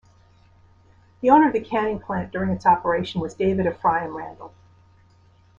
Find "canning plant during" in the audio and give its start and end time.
1.63-2.49